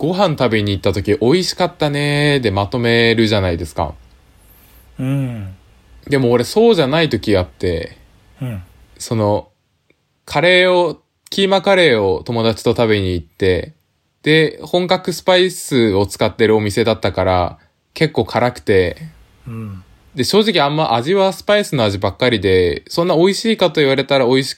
[0.00, 3.94] ご飯食べに行った時美味しかったねーでまとめるじゃないですか。
[4.98, 5.54] うん。
[6.08, 7.98] でも俺そうじゃない時あって、
[8.40, 8.62] うん。
[8.96, 9.50] その、
[10.24, 13.74] カレーを、キーマカレーを友達と食べに行って、
[14.22, 17.58] で、本格スパイスを使ってるお店だったから、
[17.92, 18.96] 結構辛くて、
[19.46, 19.84] うん。
[20.14, 24.56] で、正直あんま味はスパイスの味ばっかりで、そんな美味しいかと言われたら美味し、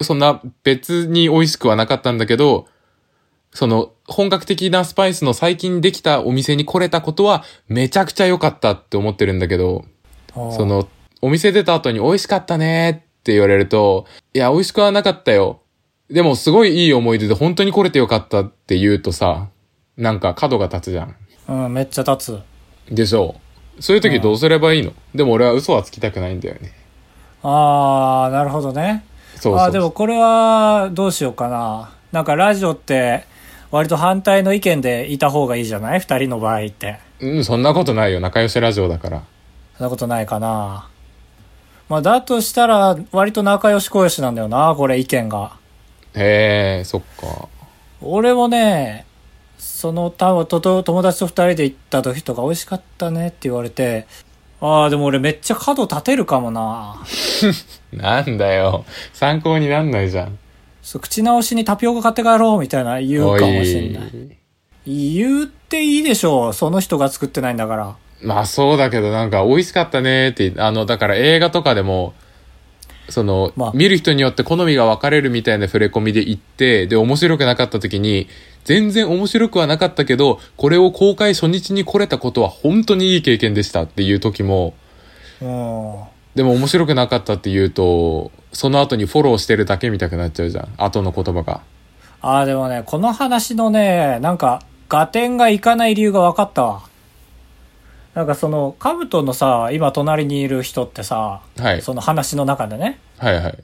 [0.00, 2.66] そんな別に美味しくはなかったんだけど、
[3.52, 9.84] その本格的なスパイスの最近できたお店に来れたことはめちゃくちゃ良かったって思ってるんだけど、
[10.34, 10.88] そそ、の、
[11.22, 15.60] お店出た後に美味しかったねって言われると、いや、美味しくはなかったよ。
[16.10, 19.48] でもすごいいい思い出で本当に来れてよかったって言うとさ、
[19.96, 21.16] なんか角が立つじゃん。
[21.48, 22.42] うん、めっちゃ立
[22.88, 22.94] つ。
[22.94, 23.36] でしょ
[23.78, 23.82] う。
[23.82, 26.72] そういう時どうすればいいの、でも俺は嘘はつきたくないんだよね。
[27.42, 29.04] あー、なるほどね。
[29.36, 31.92] そうそうあーでもこれは、どうしようかな。
[32.12, 33.24] なんかラジオって、
[33.74, 35.98] 割と反対の意見でいた方がいいじゃない？
[36.00, 37.00] 二人の場合って。
[37.18, 38.20] うん、そんなことないよ。
[38.20, 39.22] 仲良しラジオだから。
[39.76, 40.88] そんなことないかな。
[41.88, 45.56] まあ、だとしたら、割と仲良し小良しなんだよな、これ意見が。
[46.14, 47.48] へえ、そっか。
[48.00, 49.06] 俺もね、
[49.58, 54.06] その多分とと友達と二人で行った時とか美味しかったねって言われて、
[54.60, 57.02] ああ、でも俺めっちゃ角立てるかもな。
[57.92, 58.84] なんだよ。
[59.12, 60.38] 参考になんないじゃん。
[60.84, 64.38] そう口直しにタピオカ買って帰ろうみたいな言うかもしれない。
[64.86, 66.52] 言っていいでしょう。
[66.52, 67.96] その人が作ってないんだから。
[68.22, 72.12] まあそうだけどなんか美味しかったねって、あの、だから映画とかでも、
[73.08, 78.28] その、まあ見る人によって好みが分かれるみたいな触れ込みで言って、で、面白くなかった時に、
[78.64, 84.74] 全然面白くはなかったけど、これを公開初日に来れたことは本当にいい経験でしたっていう時も、
[85.40, 85.94] うん。
[86.34, 90.68] でも面白くなかったって言うと、その後にフォローしてるだけ見たくなっちゃうじゃん。
[90.78, 91.60] 後の言葉が。
[92.22, 96.82] ああ、でもね、この話のね、なんか、合点がいかない理由が分かったわ。
[98.14, 101.82] なんかその、カブトのさ、今隣にいる人ってさ、はい。
[101.82, 103.58] その話の中でね、はいはい。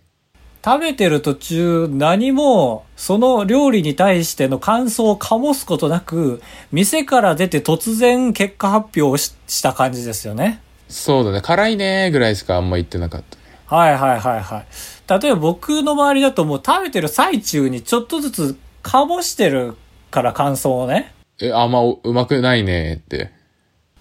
[0.63, 10.61] 食べてる途中何もその料理に対しての感想を醸すことなく店から出て突然結果発表をしした感じですよね。
[10.89, 11.41] そうだね。
[11.41, 13.40] 辛いねーぐらいしかあんま言ってなかったね。
[13.71, 15.23] はいはいはいはい。
[15.23, 19.77] 例えば僕の周りだともう食べてる最中にちょっとずつ醸してる
[20.11, 21.15] から感想をね。
[21.41, 23.31] え、あんまうまくないねーって。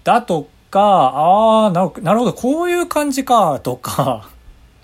[0.03, 4.30] だとか、ああ、なるなるほど、こういう感じか、とか、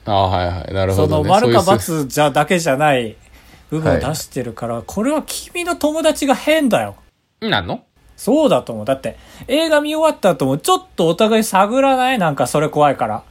[0.05, 0.73] ああ、はいはい。
[0.73, 1.29] なるほどね。
[1.29, 3.15] 丸かそういうす×じゃだけじゃない
[3.71, 6.95] 部分を出してるから、これは君の友達が変だよ。
[7.41, 7.81] なんの？
[8.15, 8.85] そうだと思う。
[8.85, 9.17] だって、
[9.47, 12.19] 映画見終わった後もちょっとお互い探らない？
[12.19, 13.23] なんかそれ怖いから。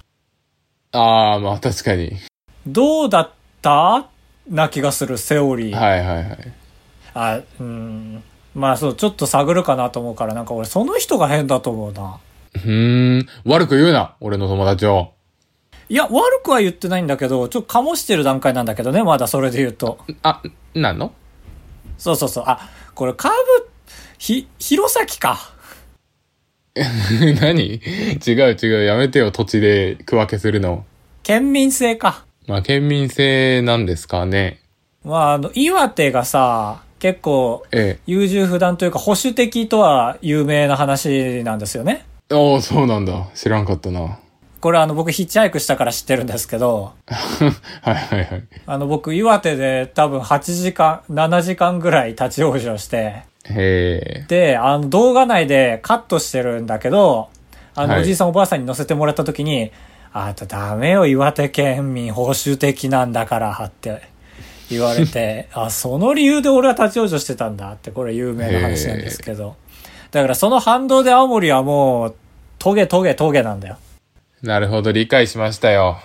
[0.94, 2.12] ああ、まあ確かに。
[2.66, 4.06] どうだった？
[4.48, 5.74] な気がする、セオリー。
[5.74, 6.52] はいはいはい。
[7.14, 8.22] あ、うん。
[8.54, 12.18] まあそう、ちょっと探るかなと思うから、なんか俺その人が変だと思うな。
[12.54, 13.28] うーん。
[13.44, 14.14] 悪く言うな。
[14.20, 15.12] 俺の友達を。
[15.88, 19.98] いや、悪くは言ってないんだけど、ちょっと醸してる段階なんだけどね、まだそれで言うと。
[20.22, 20.42] あ、
[20.74, 21.12] なんの？
[21.98, 22.44] そうそうそう。
[22.46, 22.60] あ、
[22.94, 23.34] これカブ、
[24.18, 25.53] ひ、弘前か。
[27.40, 27.80] 何？
[28.26, 28.84] 違う違う。
[28.84, 29.30] やめてよ。
[29.30, 30.84] 土地で区分けするの。
[31.22, 32.24] 県民性か。
[32.46, 34.58] まあ県民性なんですかね。
[35.04, 42.04] まあ、あの、岩手がさ、結構、え優柔不断というか保守的とは有名な話なんですよね。
[42.30, 42.34] え。
[42.34, 43.28] おおそうなんだ。
[43.34, 44.18] 知らんかったな。
[44.64, 48.44] これあの僕ヒッチハイクしたから知ってるんですけど、 はいはいはい。
[48.66, 54.24] あの僕岩手で多分8時間、7時間ぐらい立ち往生して、へえ。
[54.26, 57.28] で、あの動画内でカットしてるんだけど、
[57.74, 59.70] あのはいおじいさんおばあさんに乗せてもらった時に、
[60.14, 64.00] あんたダメよ岩手県民保守的なんだからって
[64.70, 69.56] 言われて、 あ、その理由で俺は立ち往生してたんだってこれ有名な話なんですけど。
[70.10, 72.14] だからその反動で青森はもう、
[72.58, 73.76] トゲトゲトゲなんだよ。
[74.44, 74.92] なるほど。
[74.92, 75.96] 理解しましたよ。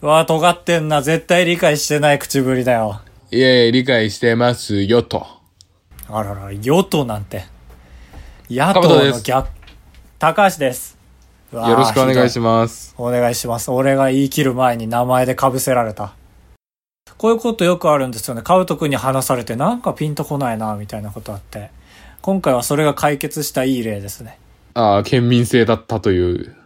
[0.00, 1.00] うわ、尖ってんな。
[1.00, 3.00] 絶対理解してない口ぶりだよ。
[3.30, 5.24] いえ、理解してますよと。
[6.08, 7.44] あらら、与党なんて。
[8.50, 9.48] 野党の逆、
[10.18, 10.98] 高橋です。
[11.52, 12.66] よろしくお願いしま。
[12.66, 12.96] す。
[12.98, 13.70] お願いします。
[13.70, 16.14] 俺が言い切る前に名前で被せられた。
[17.16, 18.42] こういうことよくあるんですよね。
[18.42, 21.70] カウト君に話されてなんかピンとこないな、みたいなことあって。
[22.22, 24.40] 今回はそれが解決したいい例ですね。
[24.74, 26.56] ああ、県民性だったという。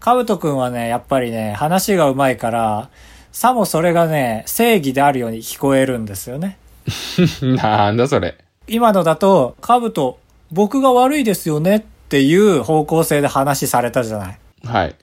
[0.00, 2.90] カブト君はね、やっぱりね、話が上手いから、
[3.32, 6.58] さもそれがね、正義であるように聞こえるんですよね。
[7.42, 8.38] なんだそれ。
[8.66, 10.18] 今のだと、カブト、
[10.52, 14.38] 僕が悪いですよねっていう方向性で話されたじゃない。
[14.64, 14.96] はい。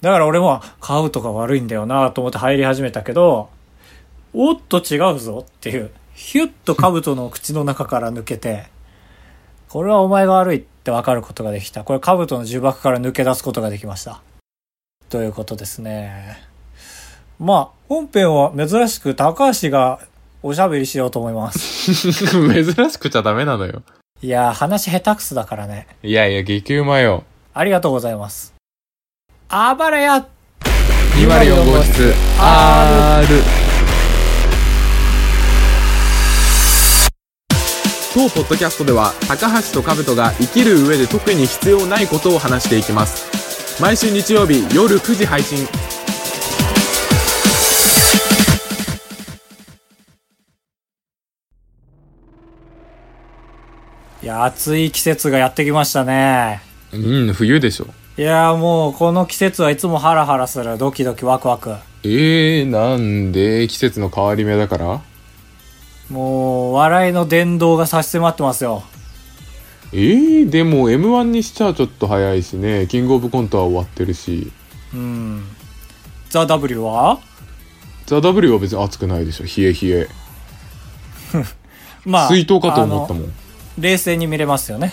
[0.00, 3.48] だから俺も、カブトが悪いんだよなと思って入り始めたけど、
[4.34, 8.66] おっと違うぞっていう、ヒュッとカブトの口の中から抜けて、
[9.68, 11.84] これはお前が悪いって分かることができた。
[11.84, 14.20] これ、兜の呪縛から抜け出すことができました。
[15.08, 16.42] ということですね。
[17.38, 20.00] まあ、本編は珍しく高橋が
[20.42, 21.92] おしゃべりしようと思います。
[22.14, 23.82] 珍しくちゃダメなのよ。
[24.22, 25.86] いやー、話下手くそだからね。
[26.02, 27.24] いやいや、激うまよ。
[27.54, 28.54] ありがとうございます。
[29.48, 30.26] あばらや
[31.16, 33.61] 204号室 R
[38.14, 45.66] 当ポッドキャストでは高橋と兜が生きる上で特に必要ないことを話していきます毎週日曜日夜9時配信
[54.22, 56.62] いや、暑い季節がやってきましたね。
[56.92, 57.86] うん冬でしょ
[58.18, 60.78] いやーもうこの季節はいつもハラハラする。
[60.78, 61.70] ドキドキワクワク。
[62.04, 65.00] えー、なんで季節の変わり目だから？
[66.12, 68.82] もう、笑いの殿堂が差し迫ってますよ。
[69.94, 74.50] えー、でも m 1にしちゃちょっと早いしねキングオブコントは終わってるし
[74.94, 75.44] うん。
[76.30, 77.20] ザ・ W は？
[78.06, 80.08] ザ・ W は別に熱くないでしょ冷え冷え
[82.08, 82.28] まあ。
[82.28, 83.32] 水筒かと思ったもん
[83.78, 84.92] 冷静に見れますよね。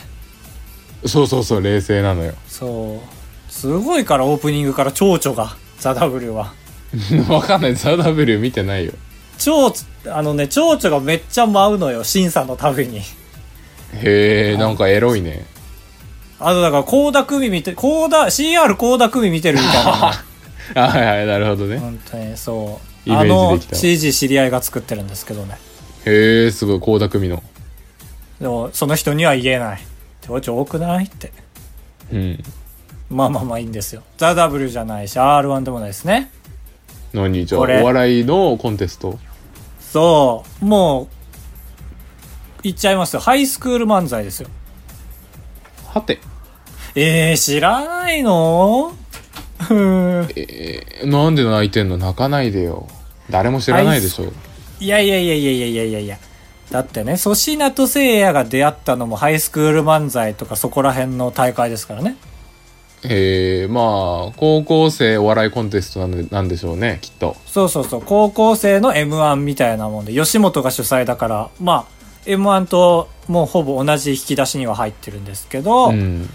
[1.06, 3.02] そうそうそう冷静なのよそ
[3.50, 3.52] う。
[3.52, 6.54] すごいからオープニングから蝶々が、ザ・ W は。
[7.30, 8.94] わかんないザ・ W 見てないよ
[9.40, 9.74] 蝶、
[10.14, 13.00] あのね、蝶々がめっちゃ舞うのよ、審査のたびに。
[13.00, 15.46] へえなんかエロいね
[16.40, 20.24] あとだから、コーダ組見て、コーダ、CR コーダ組見てるみたいな。
[20.76, 23.12] あはいはいなるほどね本当にそう。
[23.12, 25.58] あの CG 知り合いが作ってるんですけどね。
[26.06, 27.42] へえすごい倖田來未の
[28.40, 29.80] でも、その人には言えない。
[30.22, 31.06] 蝶々多くない？
[31.06, 31.32] って。
[32.14, 32.44] うん
[33.10, 34.04] まあまあまあいいんですよ。
[34.18, 36.30] ザ・ W じゃないし、R1 でもないですね。
[37.14, 37.46] 何？
[37.48, 39.18] じゃあお笑いのコンテスト？
[39.92, 41.08] そう、もう、
[42.64, 43.20] 言っちゃいますよ。
[43.20, 44.50] ハイスクール漫才ですよ。
[45.88, 46.20] はて？
[46.96, 48.94] えー、知らないの？
[49.70, 51.98] えー、なんで泣いてんの？
[51.98, 52.88] 泣かないでよ
[53.30, 54.32] 誰も知らないでしょ
[54.80, 56.18] いやいやいやいやいやいやいやいや。
[56.72, 62.16] だってね、粗品と聖夜が出会ったのもハイスクール漫才とかそこら辺の大会ですからね。
[63.04, 76.30] えー、まあ高校生お笑いコンテストなんでなんでしょうねきっとそうそうそう、高校生の M1 みたいなもんで、吉本が主催だから、まあ、M1 ともうほぼ同じ引き出しには入ってるんですけど、うん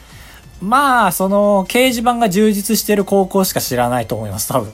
[0.61, 4.73] まあ、その、掲示板が充実してる高校しか知らないと思います、多分。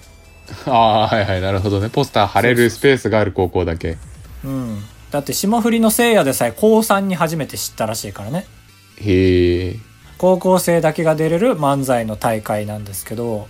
[0.67, 3.99] ああはいはいなるほどねポスター貼れるスペースがある高校だけ
[4.45, 4.83] うん。
[5.11, 8.47] だって霜降りの聖夜でさえ高3に初めて知ったらしいからね。
[8.97, 9.77] へえ
[10.21, 13.49] 高校生だけが出れる漫才の大会なんですけど、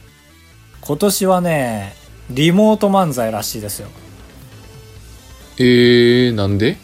[0.82, 1.94] 今年はね、
[2.30, 3.88] リモート漫才らしいですよ。
[5.58, 6.78] えー、なんで？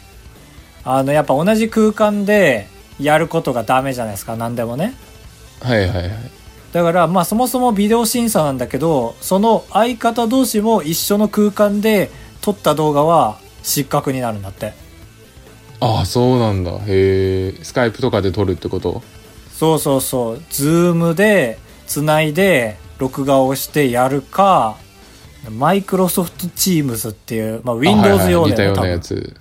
[0.83, 2.67] あの、やっぱ同じ空間で
[2.99, 4.93] やることがダメじゃないですか、何でもね。
[5.61, 6.11] はいはいはい
[6.73, 12.11] だから、まあそもそもビデオ審査なんだけど、その相方同士も一緒の空間で
[12.41, 14.73] 撮った動画は失格になるんだって。
[15.79, 19.01] ああそうなんだへえスカイプとかで撮るってこと？
[19.57, 20.41] そうそうそう。
[20.51, 21.57] ズームで
[21.87, 24.77] 繋いで録画をしてやるか、
[25.49, 28.81] マイクロソフトチームズっていう、まあ Windows 用で多分。
[28.83, 29.35] なやつ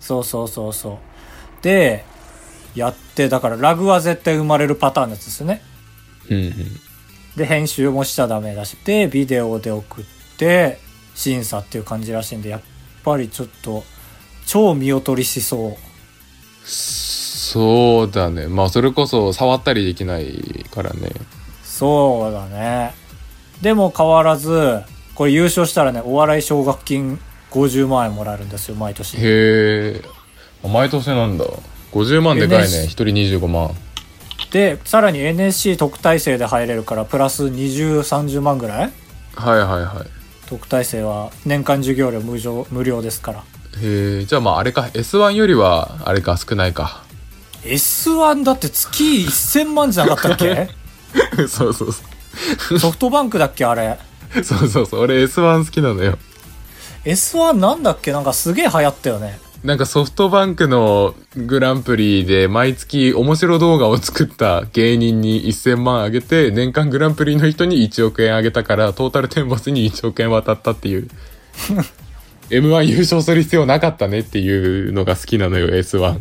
[0.00, 1.62] そうそうそうそう。
[1.62, 2.06] で、
[2.74, 5.60] やって、だからラグは絶対生まれるパターンのやつですよね。
[6.30, 6.54] うんうん
[7.36, 10.04] で、編集もしちゃダメだし、で、ビデオで送っ
[10.36, 10.78] て、
[11.14, 12.60] 審査っていう感じらしいんで、やっ
[13.04, 13.84] ぱりちょっと、
[14.46, 15.76] 超見劣りしそう。
[17.52, 18.46] そうだね。
[18.46, 21.10] まあそれこそ触ったりできないからね。
[21.64, 22.94] そうだね。
[23.60, 24.82] でも変わらず、
[25.16, 27.18] これ優勝したらね、お笑い奨学金
[27.50, 29.16] 50万円もらえるんですよ、毎年。
[29.16, 30.02] へえ
[30.62, 31.44] 毎年なんだ。
[31.92, 32.64] 50万でかいね。
[32.66, 33.04] NSC 一人
[33.40, 33.70] 25万。
[34.52, 38.92] で、さらに NSC 特待生で入れるから、プラス20、30万ぐらい？
[39.34, 40.46] はいはいはい。
[40.48, 43.38] 特待生は年間授業料無料無料ですから。
[43.40, 43.42] へ
[44.22, 44.88] えじゃあまああれか。
[44.92, 47.02] S1 よりはあれか少ないか
[47.64, 50.68] S1 だって月1000万じゃなかったっけ？
[51.48, 53.98] そうそうそソフトバンクだっけあれ？
[54.38, 56.18] うそうそうそう俺 S1 好きなのよ
[57.04, 58.12] S1 なんだっけ？
[58.12, 59.38] なんかすげえ流行ったよね。
[59.64, 71.08] なんかソフトバンクのグランプリで毎月面白動画を作った芸人に1000万あげて、年間グランプリの人に1億円あげたから、トータルテンボスに1億円渡ったっていう。
[72.48, 76.18] M1 優勝する必要なかったねっていうのが好きなのよ、S1。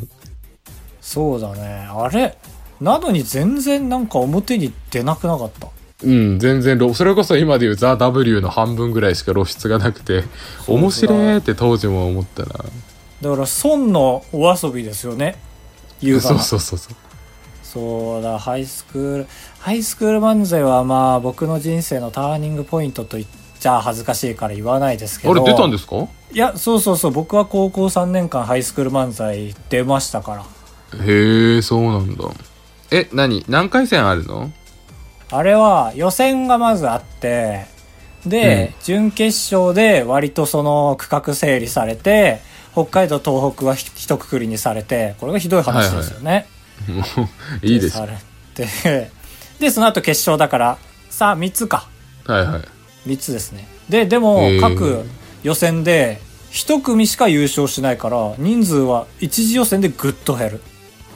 [1.09, 1.87] そうだね。
[1.89, 2.37] あれ？
[2.79, 5.69] なのに全然なんか表に出なくなかった？
[6.03, 10.23] うん、全然露、それこそ今でいうザ・ W の半分ぐらいしか露出がなくて、
[10.67, 12.47] 面白いって当時も思ったな。
[12.47, 12.65] だか
[13.23, 15.37] ら、孫のお遊びですよね。
[15.99, 16.43] 優雅そうな。
[16.43, 16.95] そうそうそう。
[17.63, 25.33] そうだ、ハイスクール、ハイスクール漫才はまあ僕の人生のターニングポイントと言っちゃ恥ずかしいから言わないですけど。
[25.33, 26.07] あれ出たんですか？
[26.31, 30.45] いや、そうそうそう、僕は高校3年間ハイスクール漫才出ましたから。
[31.05, 32.25] へえ、そうなんだ。
[32.91, 33.45] え、何？
[33.47, 34.51] 何回戦あるの？
[35.31, 37.65] あれは予選がまずあって、
[38.25, 42.41] で、準決勝で割とその区画整理されて、
[42.73, 46.47] 北海道、東北はひ一括りにされて、これがひどい話ですよね。
[46.87, 47.03] も
[47.61, 47.97] う、いいです。
[47.97, 49.11] さはいれて、
[49.59, 50.77] で、その後決勝だから、
[51.09, 51.87] さあ3つか。
[52.25, 52.61] は
[53.05, 53.09] い。
[53.09, 53.67] 3つですね。
[53.89, 55.05] で、でも各
[55.43, 56.19] 予選で
[56.49, 60.61] 一組しか優勝しないから、人数は一次予選でぐっと減る。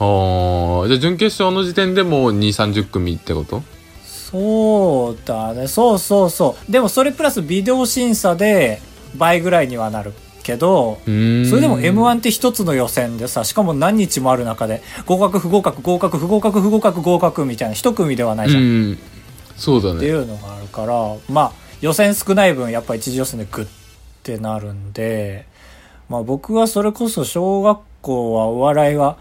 [0.00, 3.62] ああ、じゃあ準決勝の時点でもう2、30組ってこと？
[4.04, 5.68] そうだね。
[5.68, 6.72] そうそうそう。
[6.72, 8.80] でもそれプラスビデオ審査で
[9.16, 10.98] 倍ぐらいにはなるけど。
[11.04, 18.62] それでも M1 って一つの予選でさ、しかも何日もある中で、合格不合格合格不合格不合格合格みたいな一組ではないじゃん。
[18.62, 18.98] っうん。
[19.56, 20.00] そうだね。
[20.00, 23.68] ていうのがあるから、まあ予選少ない分やっぱ一次予選でグッ
[24.24, 25.46] てなるんで、
[26.08, 29.16] まあ僕はそれこそ小学校はお笑いは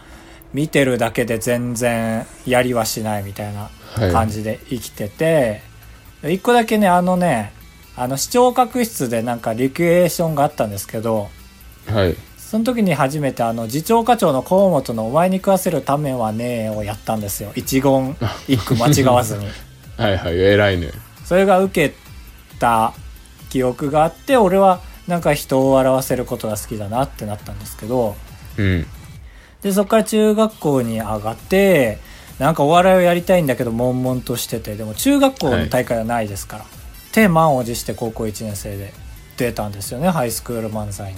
[0.53, 5.61] 見てるだけで全然やりはしないみたいなはい感じで生きてて、
[6.23, 7.53] 一個だけね、あのね、
[7.95, 11.29] あの視聴覚室でなんかリクエーションがあったんですけど、
[11.87, 12.15] はい。
[12.37, 17.51] その時に初めてあの次長課長の河本のお前に食わせるためはねえをやったんですよ。
[17.55, 18.15] 一言
[18.47, 19.47] 一句間違わずに。
[19.97, 20.39] はいはい。
[20.39, 20.91] 偉いね。
[21.25, 21.95] それが受け
[22.59, 22.93] た
[23.49, 28.15] 記憶があって、俺はなんか人を笑わせることが好きだなってなったんですけど、
[28.57, 28.85] うん。
[29.63, 31.99] で、そこから中学校に上がって、
[32.39, 36.65] なんかお笑いをやりたいんだけど、悶々としてて、でも中学校の大会はないですから。
[37.13, 38.93] で、満を持して高校1年生で
[39.37, 41.17] 出たんですよね、ハイスクール漫才に。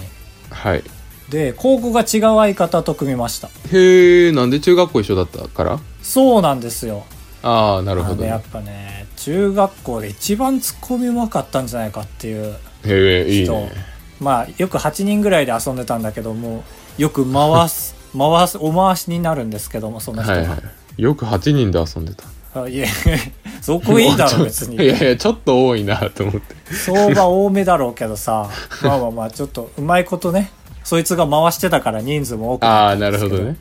[0.50, 0.84] はい。
[1.28, 3.48] で、高校が違う相方と組みました。
[3.72, 5.80] へえ、なんで中学校一緒だったから？
[6.02, 7.04] そうなんですよ。
[7.42, 8.22] ああ、なるほど。
[8.22, 13.72] ね、やっぱね、中学校で一番ツッコミうまかったんじゃないかっていうへえ、いい人ね。
[14.20, 16.62] まあよく8人ぐらいで遊んでたんだけども
[16.96, 21.02] よく回す回すお回しになるんですけどもその人が、はいはい。
[21.02, 22.24] よく8人で遊んでた。
[22.62, 22.86] あいえ
[23.60, 26.54] そこいいだろ別いにやいや、ちょっと多いなと思って。
[26.74, 28.48] 相場多めだろうけどさ
[28.82, 30.50] まあまあまあちょっとうまいことね
[30.84, 33.56] そいつが回してたから人数も多くああ、なるほどね。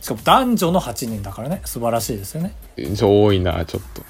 [0.00, 2.54] しかも男女の8人だからね素晴らしいですよね
[2.96, 4.02] ちょ、多いな、ちょっと。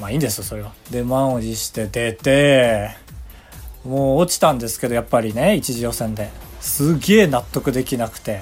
[0.00, 2.90] まあいいんですよそれはで満を持して出て
[3.84, 6.30] もう落ちたんですけどやっぱりね一次予選で
[6.60, 8.40] すげえ納得できなくて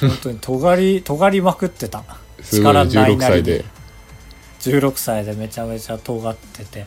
[0.00, 2.04] 本当に尖り尖りまくってた。
[2.50, 3.64] 力ない16なりで。
[4.60, 6.86] 16歳でめちゃめちゃ尖ってて。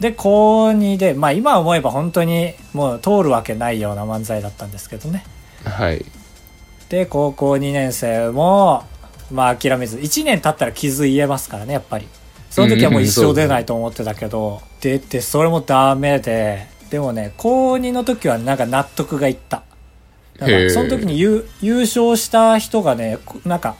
[0.00, 5.24] で高2でまあ今思えば本当にもう通るわけないような漫才だったんですけどね。
[5.64, 6.04] はい。
[6.88, 8.84] で高校2年生も
[9.30, 12.08] まあ諦めず1年経ったら傷言えますからねやっぱり。
[12.50, 19.62] その時はもう一生出ないと思ってたけど、出てそれもダメででもね高2の時はなんか納得がいった
[20.38, 23.76] なんへーかその時に優優勝した人がねこなんか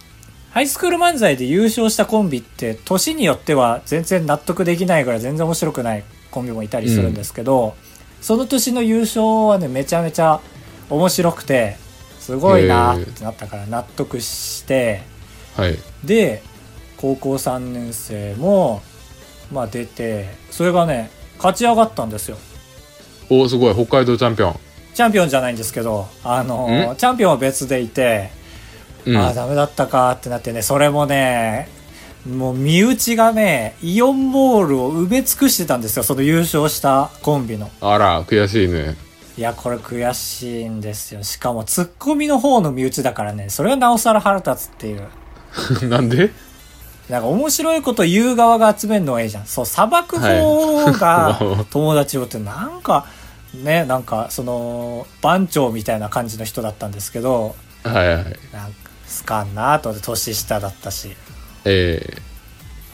[0.51, 7.75] ハイスクール漫才で優勝したコンビって年によっては全然納得できないぐらい全然面白くないコンビもいたりするんですけど、
[8.21, 10.41] その年の優勝はねめちゃめちゃ
[10.91, 11.77] 面白くて
[12.19, 15.03] すごいなーってなったから納得して
[15.57, 15.79] はい。
[16.05, 16.43] で
[16.99, 18.83] 高校3年生も
[19.51, 22.37] まあ出てそれがね勝ち上がったんですよ
[23.31, 24.61] お、すごい、北海道チャンピオン。
[24.95, 26.97] チャンピオンじゃないんですけどあのん？
[26.97, 28.31] チャンピオンは別でいて、
[29.07, 29.17] うん。
[29.17, 31.69] ああダメだったかってなってねそれもね
[32.29, 38.97] もう身内がねイオンモールを埋め尽くしてたんですよその優勝したコンビのあら、悔しいね。
[39.37, 45.09] いやこれ悔しいんですよしかもツッコミの方の身内だからねそれはなおさら腹立つっていう
[45.89, 46.31] なんで？
[47.09, 49.47] なんか面白いこと言う側が集めるのがいいじゃん。
[49.47, 53.07] そう、裁く方はいが友達をってなんか、
[53.55, 57.55] ね、なんかその、番長みたいな感じの人だったんですけど、
[57.85, 58.25] はいはい。
[58.53, 58.91] なんか、
[59.21, 61.17] 好かんなとで年下だったし。
[61.65, 62.17] え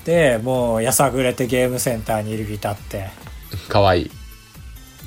[0.05, 4.11] で、もうやさぐれてゲームセンターに入り浸って、ー、かわいい。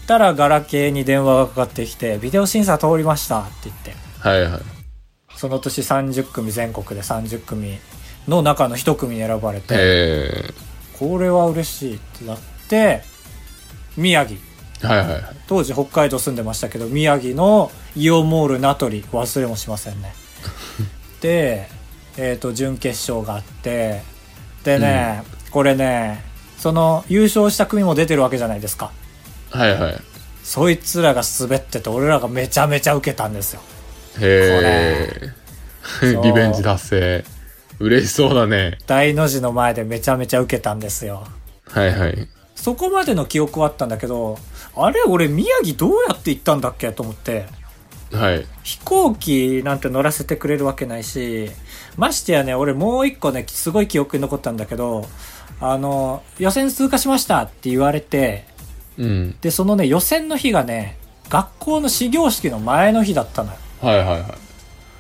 [0.08, 4.62] たらガラケーに電話がかかってきて、ビデオ審査通りましたって言って、はいはい。
[5.36, 7.80] その年30組全国で30組
[8.28, 10.54] の中の一組に選ばれて、え
[11.00, 12.40] これは嬉しいってなっ
[12.70, 13.02] て、
[13.98, 14.40] 宮城。
[14.82, 15.24] ー、はいはいはい。
[15.48, 20.14] 当時北海道住んでましたけど宮城のイオンモール名取忘れもしませんね
[21.22, 21.70] で
[22.18, 24.02] えっ、と準決勝があって
[24.64, 26.24] でね、これね
[26.58, 28.92] その優勝した組も出てるわけじゃないですか
[29.50, 30.02] はいはい。
[30.44, 33.62] そいつらが滑ってて俺らがめちゃめちゃ受けたんですよ
[34.20, 35.42] へえ。
[36.24, 37.26] リベンジ達成。
[37.80, 38.78] 嬉しそうだね。
[38.86, 41.26] 大の字の前でめちゃめちゃ受けたんですよ。
[41.66, 42.28] はいはい。
[42.56, 44.38] そこまでの記憶はあったんだけど、
[44.76, 47.46] あれ俺宮城どうやって行ったんだっけと思って。
[48.12, 48.46] はい。
[48.64, 51.50] 飛行機なんて乗らせてくれるわけないし、
[51.98, 55.08] ましてやね、俺もう一個ね、すごい記憶に残ったんだけど、
[55.60, 58.46] あの、予選通過しましたって言われて、
[58.98, 59.36] うん。
[59.42, 60.98] で、そのね、予選の日がね、
[61.30, 63.58] 学校の始業式の前の日だったのよ。
[63.82, 64.24] はいはいはい。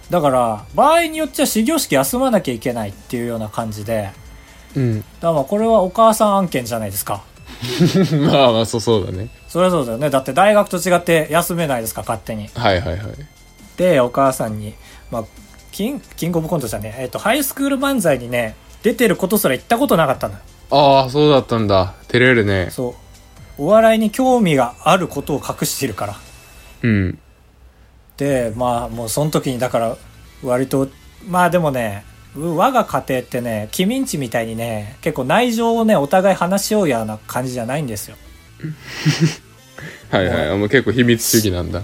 [0.10, 4.12] だから、場合によっちゃ始業式休まなきゃいけないっていうような感じで、
[4.75, 5.00] うん。
[5.00, 7.24] だからまあこれはお母さん案件じゃないですか。
[8.32, 9.30] まあまあ、そうそうだね。
[9.48, 10.10] そりゃそうだよね。
[10.10, 12.50] だって大学と違って休めないですか、勝手に。
[12.56, 13.00] はいはいはい。
[13.77, 14.74] で、お母さんに、
[15.12, 15.24] まあ、
[15.72, 20.39] キン、キングオブコントじゃねえ、えっと、ハイスクール漫才にね、出てることすら言ったことなかったのよ。
[20.72, 21.94] ああ、そうだったんだ。
[22.08, 22.70] 照れるね。
[22.72, 23.63] そう。
[23.63, 26.15] お笑いに興味があることを隠しているから。
[26.84, 27.20] うん。
[28.18, 29.98] で、まあ、もうその時に、だから、
[30.44, 30.88] 割と、
[31.27, 38.15] まあでもね、う我が家庭ってね、君んちみたいにね、結構内情をね、お互い話しような感じじゃないんですよ。
[40.09, 40.50] はいはい。
[40.50, 41.81] あもう結構秘密主義なんだ。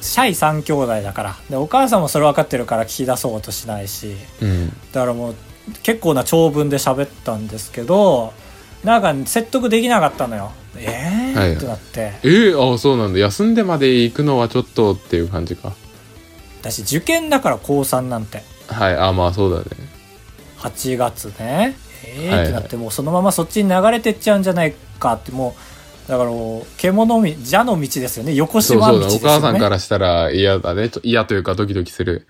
[0.00, 1.36] シャイ三兄弟だから。
[1.50, 4.16] で、お母さんもそれ分かってるから聞き出そうとしないし。
[4.40, 4.68] うん。
[4.92, 5.34] だからもう
[5.82, 8.32] 結構な長文で喋ったんですけど
[8.84, 13.18] なんか説得できなかったのよえー、はいってなってえー、ああ、そうなんだ。
[13.18, 15.72] 休んでまで行くのはちょっとっていう感じか。
[16.60, 18.96] 私受験だから高3なんてはい。
[18.96, 19.66] あまあそうだね。
[20.58, 25.54] 8月ねえー、はいはいってなってもうそのままそっちに流れてっちゃうんじゃないかっても
[26.06, 26.30] うだから
[26.76, 28.60] 獣道蛇の道ですよね横。
[28.60, 30.90] 島道ですよねお母さんからしたら嫌だね。
[31.02, 32.26] 嫌というかドキドキする。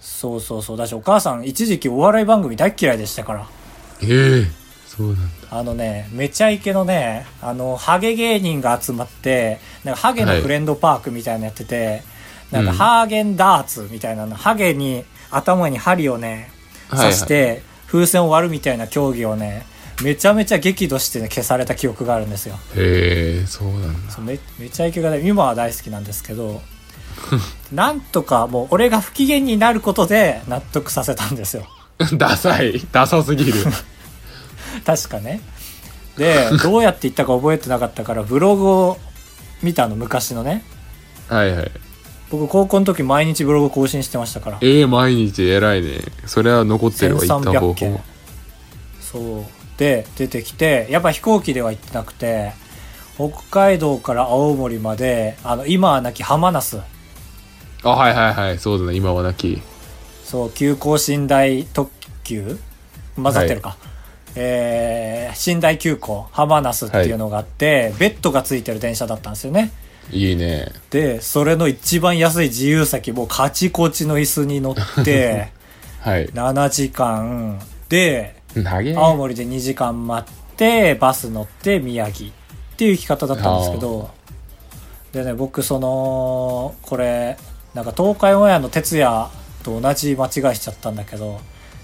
[0.00, 3.46] そうそうそうだしお母さん一時期お笑い番組大っ嫌いでしたから
[4.02, 5.48] ええそうなんだ。
[5.50, 12.02] あのね、めちゃイケのね、あの、ハゲ芸人が集まって、なんかハゲのフレンドパークみたいなのやってて、
[12.50, 16.50] なんかうんハーゲンダーツみたいなの、ハゲに頭に針をね、
[16.90, 19.66] 刺して、風船を割るみたいな競技をね、
[20.02, 22.56] めちゃめちゃ激怒してね、消された記憶があるんですよ。
[22.76, 24.18] へえそうなんだ。
[24.18, 26.62] めめちゃイケがね、今は大好きなんですけど、
[27.72, 31.66] なんとかもう俺が不機嫌になることで納得させたんですよ。
[32.14, 32.84] ダサい。
[32.90, 33.52] ダサすぎる。
[34.84, 35.40] 確かね。
[36.16, 38.98] で、どうやって言ったか覚えてなかったから、ブログを
[39.62, 40.64] 見たの、昔のね。
[41.28, 41.70] はいはい。
[42.32, 44.58] 僕、高校の時毎日ブログ更新してましたから。
[44.62, 45.42] ええ毎日？
[45.46, 46.00] 偉いね。
[46.24, 48.00] それは残ってるわ、行った方1300件法。。
[49.00, 49.44] そう。
[49.76, 52.52] で、出てきて、やっぱ飛行機では行ってなくて、
[53.16, 56.80] 北海道から青森まで、あの、今はなき浜那須。
[57.82, 58.58] あ、はいはいはい。
[58.58, 58.96] そうだね。
[58.96, 59.60] 今はなき。
[60.24, 61.90] そう、急行寝台特
[62.24, 62.58] 急
[63.22, 63.76] 混ざってるか。
[64.34, 69.70] えー、寝台急行浜那須っていうのがあって、ベッドがついてる電車だったんですよね。
[70.10, 70.72] いいね。
[70.90, 75.52] で、それの一番安い自由席、もうカチコチの椅子に乗って、
[76.00, 76.26] はい。
[76.26, 78.34] 7時間で、
[78.96, 82.32] 青森で2時間待って、バス乗って宮城っ
[82.76, 84.10] ていう生き方だったんですけど、
[85.12, 87.36] でね、僕その、これ、
[87.74, 89.28] なんか東海オンエアの哲也
[89.62, 91.40] と同じ間違いしちゃったんだけど、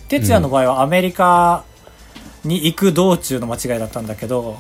[0.09, 1.65] 哲也の場合はアメリカ
[2.45, 4.59] に行く道中の間違いだったんだけど、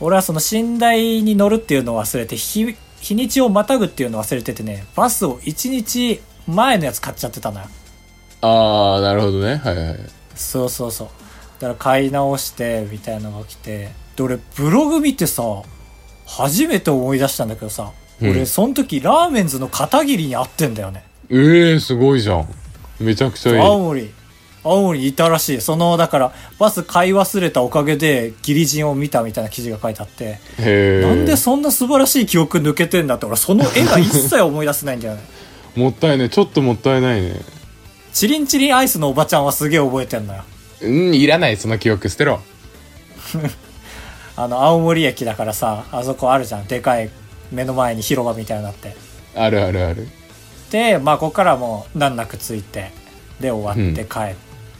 [0.00, 7.66] 俺はその寝台に乗るっていうのを忘れて、日、日にちをまたぐっていうのを忘れててね、バスを1日前のやつ買っちゃってたのよ。
[8.40, 9.56] ああ、なるほどね。
[9.56, 9.98] はいはい。
[10.34, 11.08] そうそうそう。
[11.60, 13.90] だから買い直して、みたいなのが来て。
[14.16, 15.42] で、俺、ブログ見てさ、
[16.26, 21.04] 初めて思い出したんだけどさ、うん俺、その時、ラーメンズの片桐に会ってんだよね。
[21.30, 22.48] ええすごいじゃん。
[23.00, 23.58] めちゃくちゃいい。
[23.58, 24.12] 青森、
[24.64, 25.60] 青森にいたらしい。
[25.60, 30.38] その、だから、バス買い忘れたおかげで、ギリジンを見たみたいな記事が書いてあって。
[31.02, 35.22] なんでそんな素晴らしい記憶抜けてんだって、俺、その絵が一切思い出せないんだよね。
[35.76, 36.30] もったいない。
[36.30, 37.40] ちょっともったいないね。
[38.12, 40.44] チリンチリンアイスのおばちゃんはすげえ覚えてんのよ。
[40.80, 42.40] うん、いらない、その記憶捨てろ。
[44.36, 46.66] あの、青森駅だからさ、あそこあるじゃん。
[46.66, 47.10] でかい、
[47.52, 48.96] 目の前に広場みたいになって。
[49.36, 50.08] あるあるある。
[50.70, 52.90] で、まあ、ここからもう難なく着いて、
[53.40, 54.34] で、終わって帰っ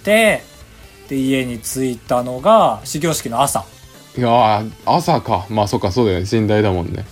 [0.05, 0.43] て、
[1.09, 3.65] で、家に着いたのが、始業式の朝。
[4.17, 5.47] いやー朝か。
[5.51, 6.27] まあそっか、そうだよね。
[6.31, 7.05] 寝台だもんね。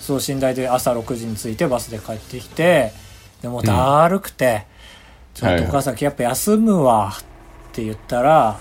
[0.00, 2.92] そう、寝台で朝6時に着いて、バスで帰ってきて、
[3.42, 4.66] でもうだるくて、
[5.34, 8.60] ちょっとお母さん、やっぱ休むわ、って言ったら、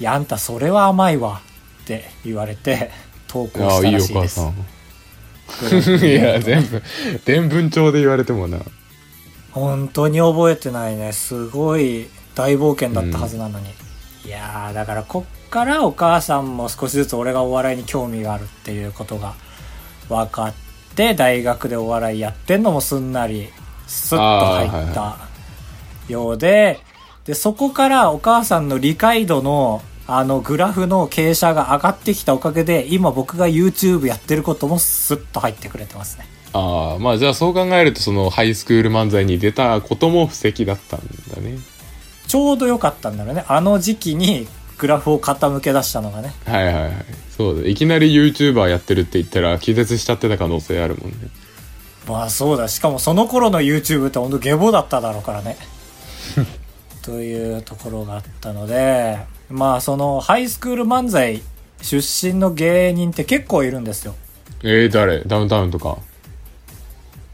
[0.00, 1.42] いや、あんたそれは甘いわ、
[1.82, 2.90] って言われて、
[3.28, 4.40] 投稿したいやーいいおらしいです。
[5.48, 6.04] 母さん。
[6.04, 6.82] いや、全部、
[7.24, 8.58] 伝文帳で言われてもな。
[9.52, 11.12] 本当に覚えてないね。
[11.12, 13.66] すごい大冒険だったはずなのに。
[14.24, 19.34] いやー、だからこっからお母さんも少しずつ俺がお笑いに興味があるっていうことが
[20.08, 20.54] 分かっ
[20.94, 23.48] て、大学でお笑いやってんのもすんなり、
[23.86, 25.16] スッと入った
[26.08, 26.80] ようで、
[27.24, 36.26] で、そこからお母さんの理解度の、あの、グラフの傾斜が上がってきたおかげで、今僕が YouTube やってることもスッと入ってくれてますね。
[36.52, 41.00] ああ、まあじゃあそう考えるとそのハイスクール漫才に出たことも布石だったん
[41.34, 41.58] だね。
[42.26, 43.44] ちょうど良かったんだろうね。
[43.48, 44.46] あの時期に
[44.78, 46.34] グラフを傾け出したのがね。
[46.44, 46.92] はいはいはい。
[47.36, 47.68] そうだ。
[47.68, 51.16] いきなり YouTuber やってるって言ったら気絶しちゃってた可能性あるもんね。
[52.08, 52.68] まあそうだ。
[52.68, 55.56] しかもその頃の YouTube ってほんとゲボだっただろうからね。
[57.02, 61.42] というところがあったので、まあそのハイスクール漫才
[61.82, 64.14] 出身の芸人って結構いるんですよ。
[64.62, 65.22] えー、誰？
[65.24, 65.98] ダウンタウンとか？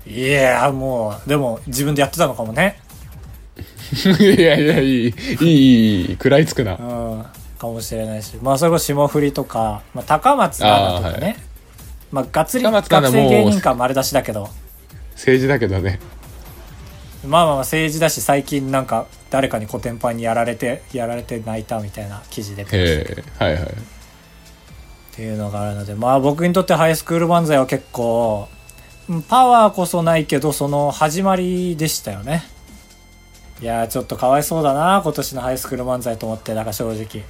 [0.07, 2.81] いやもう、でも自分でやってたのかもね。
[3.93, 6.77] いやいや、いい、いい、いい、いい、食らいつくな。
[6.77, 7.27] うん。
[7.59, 8.37] かもしれないし。
[8.43, 11.29] まあそれこそ霜降りとか、まあ高松菜奈とかね。
[11.29, 11.35] は
[12.11, 14.49] まあがっつり学生芸人感丸出しだけど。
[15.13, 16.01] 政治だけどね。
[17.25, 22.65] まあまあまあ政治だし最近なんか誰かにコテンパンにやられて、やられて泣いたみたいな記事で。
[22.65, 23.63] へえ、はいはい。
[23.63, 23.67] っ
[25.15, 28.49] ていうのがあるので、まあ僕にとってハイスクール漫才は結構、
[29.09, 32.43] うんパワーこそないけど、その始まりでしたよね。
[33.63, 37.25] いやーちょっとかわいそうだな、今年のハイスクール漫才と思って、だから正直。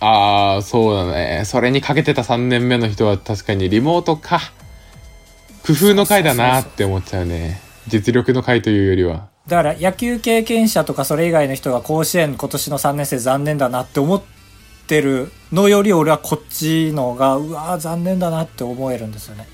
[0.00, 1.42] ああ、そうだね。
[1.44, 4.40] それにかけてた3年目の人は確かにリモートか。
[5.66, 7.60] 工夫の回だなって思っちゃうね。
[7.88, 9.28] 実力の回というよりは。
[9.48, 14.22] だから野球経験者とかそれ以外の人が甲子園今年の3年生残念だなって思っ
[14.86, 19.46] てるのより俺はこっちのが、うわー残念だなって思えるんですよね。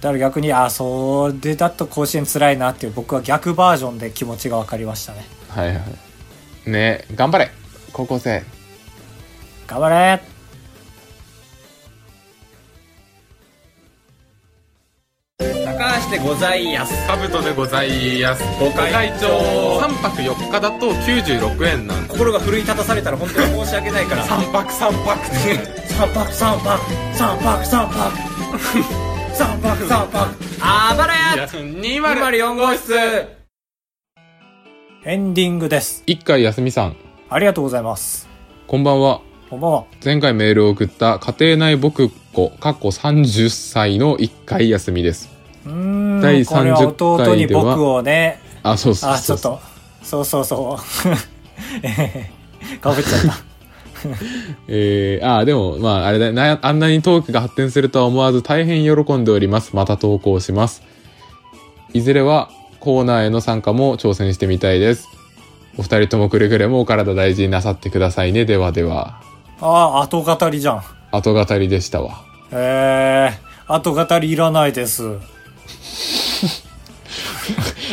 [0.00, 5.24] だから逆に、あーそれだと甲子園辛いなっていう僕は逆バージョンで気持ちが分かりましたね。
[5.54, 5.80] はいは
[6.66, 6.70] い。
[6.70, 7.50] ね頑張れ
[7.92, 8.42] 高校生。
[9.66, 10.20] 頑張れ
[15.38, 17.06] 高橋でございやす。
[17.06, 18.44] カブトでございます。
[18.58, 22.12] ご会長3泊4日だと96円なんです。
[22.12, 24.26] 心が奮い立たされたら本当に申し訳ないから。
[24.26, 25.80] 3泊3泊って。
[26.00, 26.80] 三泊三泊
[27.14, 28.16] 三泊三泊
[29.34, 33.39] 三泊三泊あばらや204号室
[35.02, 36.02] エンディングです。
[36.06, 36.96] 一回休みさん。
[37.30, 38.28] ありがとうございます。
[38.66, 39.22] こんばんは。
[39.48, 39.84] こんばんは。
[40.04, 45.30] 前回メールを送った家庭内僕っ子、かっこ30歳の一回休みです。
[45.64, 46.20] うーん。
[46.20, 49.60] 第これは30弟に僕をね、あ、そうそうあ、そうちょっと、
[50.02, 50.78] そうそうそう。
[51.82, 53.38] えーかぶっちゃった。
[54.68, 59.74] えー、あーでも、まあ、あれだな、あんなにトークが発展するとは思わず大変喜んでおります。
[59.74, 60.82] また投稿します。
[61.94, 65.06] いずれはコーナーへの参加も挑戦してみたいです。
[65.78, 68.44] お二人ともくれぐれもお体大事になさってくださいね。
[68.44, 69.20] ではでは。
[69.60, 70.82] ああ、後語りじゃん。
[71.12, 72.22] 後語りでしたわ。
[72.50, 75.04] えー、後語りいらないです。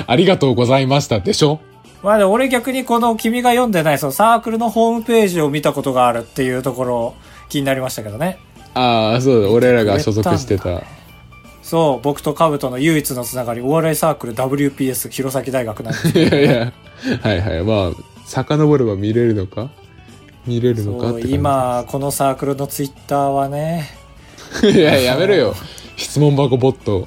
[0.07, 1.59] ありがとうございましたでしょ？
[2.03, 7.15] まあで俺逆にこの君が読んでないそのサークルのホームページを見たことがあるっていうところ
[7.49, 8.37] 気になりましたけどね。
[8.75, 9.49] ああ、そうだ。
[9.49, 10.83] 俺らが所属してた。
[11.67, 16.73] そう、僕とカブトの唯一のつながり、お笑いサークル WPS 弘前大学なんですいやいや、
[17.21, 17.63] はいはい。
[17.65, 19.69] まあ、遡れば見れるのか？
[20.45, 21.27] 見れるのかって。
[21.27, 23.89] 今、このサークルのツイッターはね、
[24.63, 25.55] いや、やめろよ。
[25.97, 27.05] 質問箱ボット。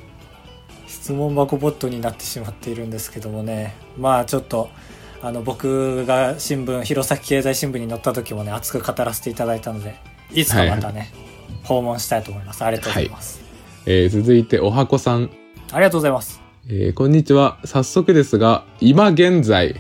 [0.87, 4.69] 質問箱ボットになってしまっているんですけどもね、まあちょっと、
[5.23, 9.97] あの、僕が新聞、弘前経済新聞に載った時もね、熱く語らせていただいたので、
[10.35, 11.11] いつかまたね、
[11.63, 12.63] 訪問したいと思います。
[12.63, 13.50] ありがとうございます。
[13.87, 15.31] えー続いて、おはこさん。
[15.73, 16.41] ありがとうございます。
[16.69, 17.59] えーこんにちは。
[17.65, 19.77] 早速ですが、今現在、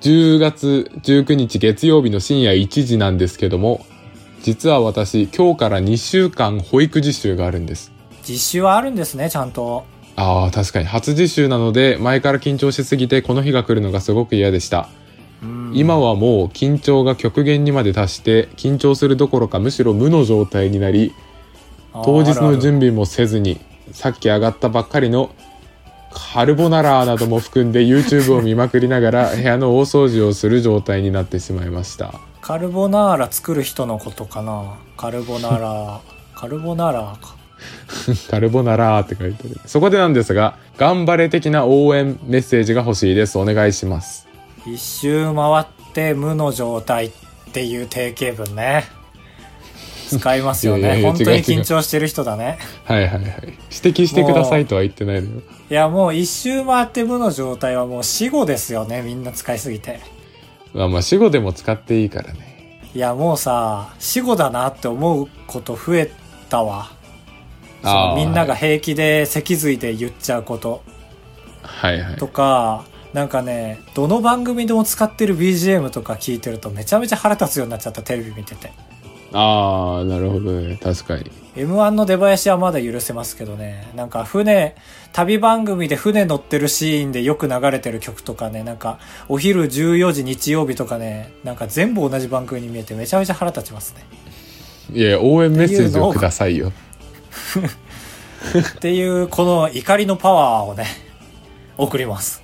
[0.00, 3.84] 10月19日月曜日の深夜1時なんですけども、
[4.42, 7.92] 実は私、今日から2週間保育実習があるんです。
[8.26, 9.84] 実習はあるんですね、ちゃんと。
[10.16, 14.88] ああ、確かに初実習なので、前から緊張しすぎてこの日が来るのがすごく嫌でした。
[15.42, 21.12] うん今はもう緊張が極限にまで達して、緊張するどころかむしろ無の状態になり、
[21.92, 23.60] 当日の準備もせずに、
[23.92, 25.30] さっき上がったばっかりの
[26.12, 32.14] カルボナラーなども含んで YouTube を見まくりながら 部屋の大掃除をする状態になってしまいました。
[32.40, 34.74] カルボナーラ作る人のことかな？
[34.96, 36.00] カルボナーラ
[36.34, 37.36] カルボナーラか
[38.30, 39.60] カルボナラーって書いてある。
[39.66, 43.38] そこでなんですが、頑張れ的な応援メッセージが欲しいです。
[43.38, 44.26] お願いします。
[44.66, 47.10] 一周回って無の状態っ
[47.52, 48.84] ていう定型文ね
[50.18, 53.22] 使いますよいやいやいやね本当に緊張してる人だねはいはいはい。
[53.44, 55.42] 指摘してくださいとは言ってないのよ。
[55.70, 60.00] いやもう一周回って無の状態はもう死後ですよねみんな使いすぎて
[60.74, 62.80] まあまあ死後でも使っていいからね。
[62.94, 66.12] いやもうさ死後だなって思うこと増え
[66.50, 66.90] たわ
[68.16, 70.84] みんなが平気で脊髄で言っちゃうこと
[71.62, 72.16] はいはい。
[72.16, 78.72] とか、なんかね、どの番組でも使ってる BGM とか聞いてるとめちゃめちゃ腹立つようになっちゃった、テレビ見てて。
[79.32, 80.78] ああ、なるほどね。
[80.82, 81.30] 確かに。
[81.56, 84.74] M1 の出囃子はまだ許せますけどね、なんか船、
[85.12, 94.04] 旅番組で船乗ってるシーンでよく流れてる曲とかね、なんかお昼14時日曜日とかね、なんか全部同じ番組に見えてめちゃめちゃ腹立ちますね。
[94.98, 96.72] いや、応援メッセージをくださいよ。
[98.76, 100.86] っていう、この怒りのパワーをね、
[101.76, 102.42] 送ります。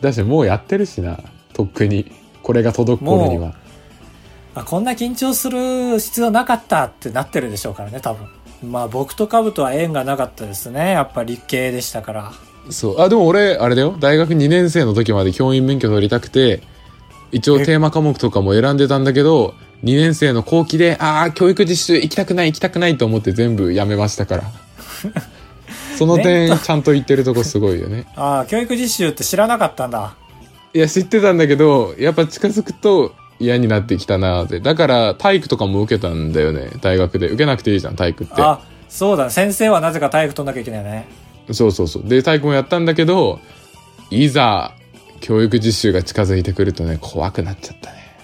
[0.00, 1.18] だし、もうやってるしな。
[1.52, 2.12] とっくに。
[2.42, 3.54] これが届く頃には。
[4.60, 8.26] あこんな緊張する必要なかったってなってるでしょうからね、多分。
[8.62, 10.92] まあ僕とカブとは縁がなかったですね。
[10.92, 12.32] やっぱ理系でしたから。
[12.70, 13.00] そう。
[13.00, 13.96] あ、でも俺、あれだよ。
[13.98, 16.62] 大学2年生の時まで教員免許取りたくて、
[17.30, 24.42] 一応テーマ科目とかも選んでたんだけど、2年生の後期で、ああ、教育実習行きたくない行きたくないと思って全部やめましたから。
[25.96, 28.06] その点、ちゃんと言ってるとこすごいよね。
[28.16, 30.14] ああ、教育実習って知らなかったんだ。
[30.74, 34.60] いや、知ってたんだけど、やっぱ近づくと嫌になってきたなーって。
[34.60, 36.70] だから、体育とかも受けたんだよね。
[36.80, 37.28] 大学で。
[37.28, 38.34] 受けなくていいじゃん、体育って。
[38.38, 41.06] あ、そうだ、先生はなぜか体育取んなきゃいけないよね。
[41.52, 42.02] そうそうそう。
[42.04, 43.40] で、体育もやったんだけど、
[44.10, 44.72] いざ、
[45.20, 48.16] 教育実習が近づいてくるとね、怖くなっちゃったね。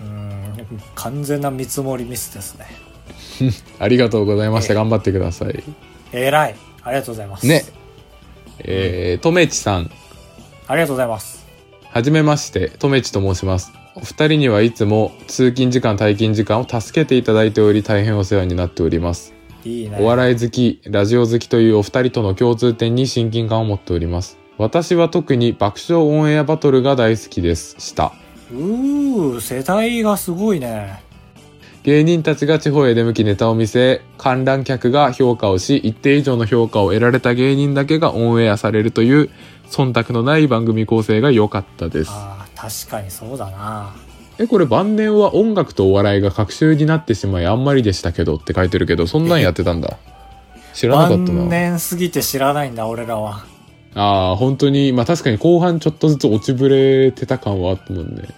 [0.00, 2.66] うん、完全な見積もりミスですね。
[3.78, 4.74] ありがとうございました。
[4.74, 5.62] ええ頑張ってください。
[6.12, 6.54] えらい。
[6.82, 7.46] ありがとうございます。
[7.46, 7.64] ね。
[8.58, 9.90] えー、とめちさん。
[10.66, 11.44] ありがとうございます。
[11.90, 13.81] はじめまして、とめちと申します。
[13.94, 19.34] お二人にはいつも通勤時間、退勤時間を助けていただいており、大変お世話になっております。
[19.64, 19.98] いいね。
[20.00, 24.38] お笑い好き、ラジオ好きというお二人との共通点に親近感を持っております。
[24.56, 27.76] 私は特に爆笑オンエアバトルが大好きです。
[27.78, 28.12] した。
[28.50, 31.02] うー、世代がすごいね。
[31.82, 39.30] 芸人たちが地方へ出向きネタを見せ、観覧客が評価をし、一定以上の評価を得られた芸人だけがオンエアされるという、
[39.68, 42.12] 忖度のない番組構成が良かったです。
[42.62, 43.92] 確かにそうだな。
[44.38, 49.98] え、これ晩年は音楽とお笑いが隔週になってしまいあんまりでしたけどって書いてるけど、そんなんやってたんだ。
[50.72, 51.44] 知らなかった晩な。
[51.46, 53.44] 年過ぎて知らないんだ、俺らは。
[53.96, 58.28] ああ、本当に、まあ確かに後半ちょっとずつ落ちぶれてた感はあったもんね。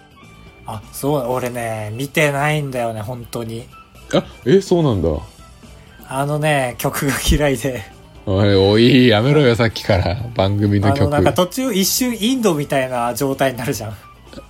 [0.65, 3.67] あ、そう、俺ね、見てないんだよね、本当に。
[4.11, 5.09] あ、え、そうなんだ。
[6.09, 7.83] あのね、曲が嫌いで。
[8.25, 10.17] おい、おい、やめろよ、さっきから。
[10.35, 11.11] 番組のあの、曲。
[11.11, 13.93] なんか途中一瞬インドみたいな状態になるじゃん。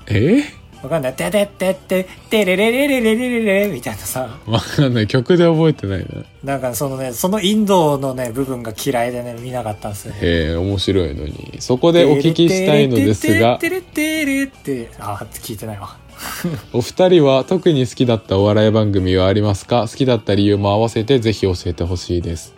[0.08, 0.44] え？
[0.84, 1.14] わかんない。
[1.16, 4.38] てててて、てれれれれれれれれみたいなさ。
[4.46, 5.08] わかんない。
[5.08, 6.06] 曲で覚えてない
[6.44, 6.54] な。
[6.54, 10.20] なんかそのね、そのインドのね、部分が嫌いでね、見なかったんですよね。
[10.22, 11.56] へえ、面白いのに。
[11.60, 15.98] そこでお聞きしたいのですが、てれてれてれって、あ、聞いてないわ。
[16.72, 22.55] お二人は特に好きだったお笑い番組はありますか好きだった理由も合わせてぜひ教えてほしいです。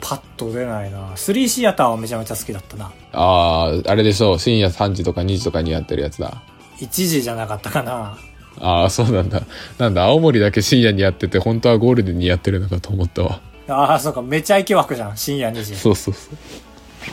[0.00, 1.12] パッと出ないな。
[1.16, 2.92] スリーシアターはめちゃめちゃ好きだったな。
[3.12, 4.38] ああ、あれでしょう。
[4.38, 6.42] 深夜3時とか2時とかにやってるやつだ。
[6.78, 8.18] 1時じゃなかったかな。
[8.58, 9.42] ああ、そうなんだ。
[9.78, 13.40] なんだ、青森だけ深夜にやってて、本当はゴールデンにやってるのかと思ったわ。
[13.68, 15.76] ああ、そうか、めちゃイケ枠じゃん、深夜2時。
[15.76, 16.36] そうそうそう。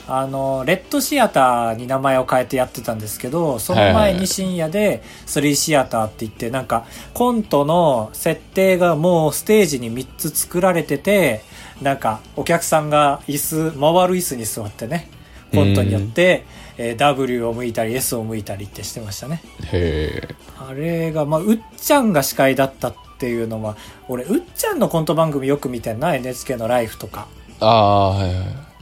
[0.08, 11.42] あの、レッドシアターに名前を変えてやってたんですけど、その前に深夜でスリーシアターって言って、なんかコントの設定がもうステージに3つ作られてて、
[11.82, 15.10] なんかお客さんが椅子、回る椅子に座ってね、
[15.54, 16.46] コントによって、
[16.78, 19.44] えー W を向いたり S を向いたりってしてましたね。
[19.72, 20.36] へえ。
[20.58, 23.78] あれが、まあ、うっちゃんが司会だったっていうのは、
[24.08, 27.28] 俺、うっちゃんのコント番組よく見てんな、NHK のライフとか。
[27.60, 28.73] ああ、はいはい。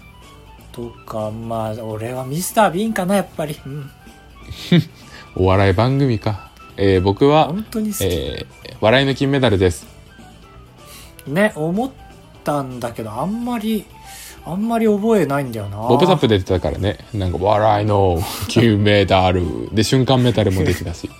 [0.72, 3.60] とか、まあ、俺はミスター・ビーンかな、やっぱり。
[3.66, 3.90] うん。
[5.36, 6.50] お笑い番組か。
[6.78, 8.04] えー僕は本、当に好き。
[8.06, 9.86] えー笑いの金メダルです。
[11.28, 11.92] ね、思っ
[12.44, 13.86] たんだけど、あんまり、
[14.44, 15.78] あんまり覚えないんだよな。
[15.78, 16.98] ボブサップ出てたからね。
[17.14, 19.44] なんか、笑いの金メダル。
[19.72, 21.12] で、瞬間メタルも出てたし。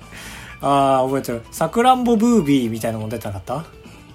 [0.62, 1.42] ああ、覚えてる。
[1.50, 3.64] さくらんぼブービーみたいなのも出てなかった？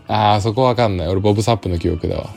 [0.07, 1.07] ああ、そこわかんない。
[1.07, 2.29] 俺、ボブサップの記憶だわ。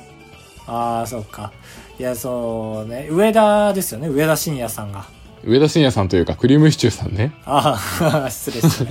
[0.67, 1.53] ああ、そっか。
[2.01, 3.09] いや、そうね。
[3.11, 4.09] 上田ですよね。
[4.09, 5.05] 上田晋也さんが。
[5.45, 7.35] 上田晋也さんというか、クリームシチューさんね。
[7.45, 7.79] あ
[8.25, 8.91] あ、 失礼失礼。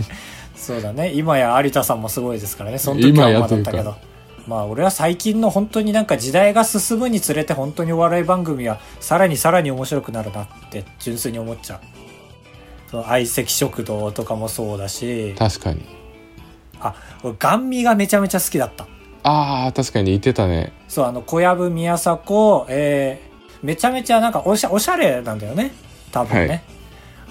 [0.55, 1.11] そうだね。
[1.15, 2.77] 今や有田さんもすごいですからね。
[2.77, 3.95] その時はまだったけど。
[4.45, 11.79] まあ俺は最近の本当になんか時代が進むにつれて本当にお笑い番組はさらにさらに面白くなるなって純粋に思っちゃう。
[12.91, 15.81] その相席食堂とかもそうだし、確かに。
[16.79, 16.93] あ、
[17.23, 18.87] 俺ガンミがめちゃめちゃ好きだった。
[19.23, 20.71] ああ、確かに言ってたね。
[20.87, 25.71] そう、あの、小籔宮迫、えー、めちゃめちゃなんかおしゃおしゃれなんだよね。
[26.11, 26.47] 多分ね。
[26.47, 26.63] はい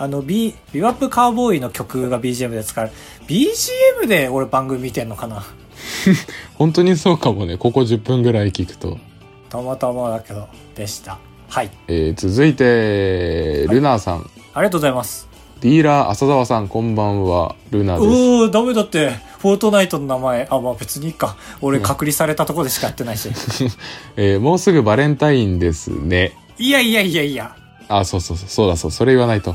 [0.01, 2.96] あの、ビ、ビワップカウボーイの曲が BGM で使われる。
[3.27, 5.42] BGM で俺番組見てんのかな？
[6.55, 7.57] 本当にそうかもね。
[7.57, 8.96] ここ10分ぐらい聞くと。
[9.48, 10.46] たまたまだけど、
[10.77, 11.18] でした。
[11.48, 11.70] はい。
[11.88, 14.31] えー続いて、ルナーさん。
[14.55, 15.29] ありがとうございます。
[15.61, 17.57] ディーラー浅沢さん、こんばんは。
[17.70, 18.09] ルナーです。
[18.09, 19.11] おー、ダメだって。
[19.38, 20.48] フォートナイトの名前。
[20.51, 21.37] あ、まあ別にいいか。
[21.61, 23.29] 俺隔離されたとこでしかやってないし。
[24.16, 26.33] えーもうすぐバレンタインですね。
[26.59, 27.55] いやいやいやいや。
[27.88, 29.55] あ、そうそうそう、そうだそう、それ言わないと。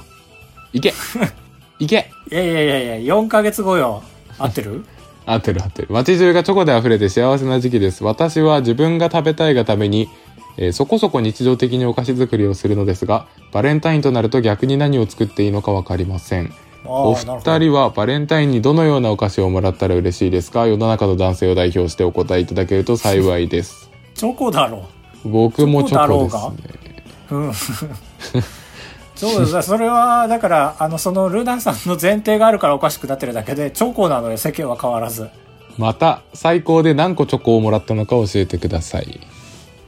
[0.71, 0.93] いけ
[1.79, 4.03] いけいやいやいやいや、4ヶ月後よ。
[4.39, 4.85] 合ってる？
[5.25, 5.87] 合ってる合ってる。
[5.91, 8.03] 街中がチョコで溢れて幸せな時期です。
[8.03, 10.09] 私は自分が食べたいがために、
[10.57, 16.53] えーそこそこ日常的にお菓子作りをするのですが、バレンタインとなると逆に何を作っていいのかわかりません。
[16.85, 20.67] あお二人はバレンタインにどのようなお菓子をもらったら嬉しいですか？
[20.67, 23.89] 世の中の男性を代表してお答えいただけると幸いです。
[24.15, 24.87] チョコだろ
[25.23, 27.03] 僕もチョコですね。
[27.31, 27.35] う。
[27.35, 27.53] うん。
[29.15, 29.61] そうです。
[29.61, 35.29] それは、だから、あの、そのルナさんの前提があるからおかしくなってるだけで、チョコなのよ、世間は変わらず。
[35.77, 39.21] また、最高で何個チョコをもらったのか教えてください。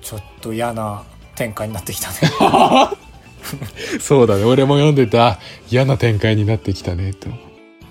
[0.01, 1.03] ちょっと嫌な
[1.35, 2.15] 展開になってきたね。
[3.99, 4.43] そうだね。
[4.43, 7.29] 俺も読んでた嫌な展開になってきたね、と。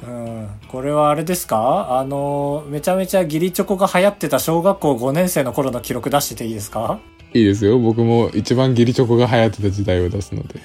[0.07, 0.49] うん。
[0.69, 1.99] これはあれですか？
[1.99, 6.99] あの、めちゃめちゃ義理チョコが流行ってた小学校5年生の頃の記録出してていいですか？
[7.33, 7.79] いいですよ。
[7.79, 10.61] 僕も一番義理チョコが流行ってた時代を出すので。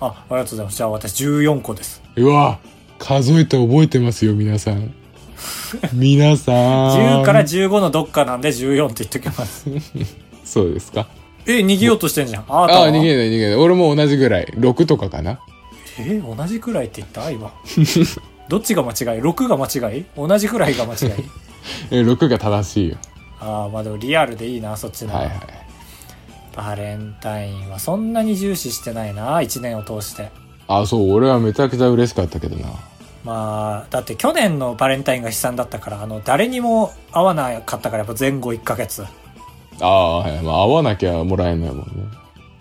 [0.00, 0.76] あ、ありがとうございます。
[0.76, 2.02] じゃあ私14個です。
[2.16, 2.58] うわ
[2.98, 4.92] 数えて覚えてますよ、皆さん。
[5.94, 6.54] 皆さん。
[7.22, 9.66] 10から15のどっかなんで14って言っときます。
[10.44, 11.06] そうですか？
[11.48, 12.44] え、逃げようとしてんじゃん。
[12.48, 13.54] ああ逃げない逃げない。
[13.56, 14.44] 俺も同じぐらい。
[14.56, 15.40] 6とかかな。
[15.98, 17.30] え同じくらいって言った？
[17.30, 17.52] 今。
[18.48, 20.04] どっちが間違い ?6 が間違い？
[20.16, 21.24] 同じくらいが間違い？
[21.90, 22.96] え、6が正しいよ。
[23.40, 25.14] ああ、まあでもリアルでいいな、そっちの。
[25.14, 25.36] はいはい。
[26.56, 30.30] バレンタインはそんなに重視してないな、1年を通して。
[30.66, 32.68] あ、そう、俺はめちゃくちゃ嬉しかったけどな。
[33.24, 39.04] まあ、だって去年のバレンタインが悲惨だったから、あの、誰にも会わなかったから、やっぱ前後1ヶ月。
[39.80, 40.42] ああ、はい。
[40.42, 41.84] まあ、会わなきゃもらえないもんね。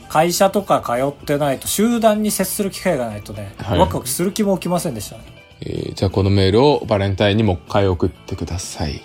[0.10, 5.24] 会社とか通ってないと、集団に接する機会がないとね、はいワクワクする気も起きませんでしたね。
[5.62, 9.02] えーじゃあこのメールをバレンタインにもう一回送ってください。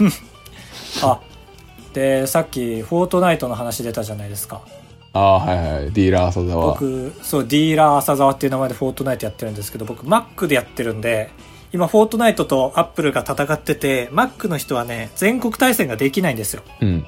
[1.02, 1.20] あ、
[1.92, 4.60] で、さっき、フォートナイトの話出たじゃないですか。
[5.12, 5.92] ああ、はいはい。
[5.92, 6.66] ディーラー浅沢。
[6.72, 11.30] 僕、そう、ディーラー浅沢っていう名前でフォートナイトやってるんですけど、僕、Mac でやってるんで、
[11.72, 16.62] 今、フォートナイトと Apple が戦ってて、Mac の人はね、全国対戦ができないんですよ。
[16.80, 17.06] うん。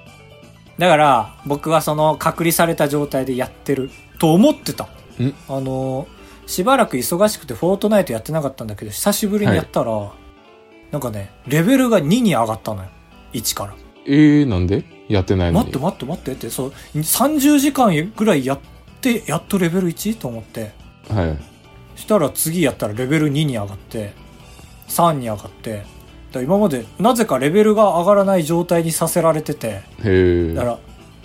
[0.78, 4.84] だから、僕はその隔離された状態でやってると思ってた。
[4.84, 6.06] んあの、
[6.46, 10.12] しばらく忙しくてフォートナイトやってなかったんだけど、久しぶりにやったら、
[10.90, 12.88] なんかね、レベルが2に上がったのよ。
[13.32, 13.74] 1から。
[14.06, 14.84] えー、なんで？
[15.08, 15.66] やってないのに。
[15.66, 18.58] 待って待って待ってって、そう、30時間ぐらいやっ
[19.00, 20.14] て、やっとレベル 1?
[20.14, 20.72] と思って。
[21.08, 21.38] はい。
[21.98, 24.12] したら次やったらレベル2に上がって、
[24.88, 25.84] 3に上がって、
[26.42, 29.82] 今までなぜかレベルが上がらない状態にさせられてて。
[30.54, 30.78] だから、